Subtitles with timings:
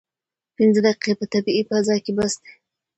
[0.57, 2.51] پنځه دقیقې په طبیعي فضا کې بس دي.